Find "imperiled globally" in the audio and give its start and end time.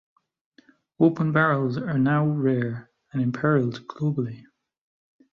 3.21-4.41